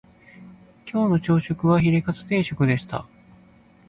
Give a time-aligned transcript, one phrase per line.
[0.91, 3.05] 今日の朝食はヒレカツ定食でした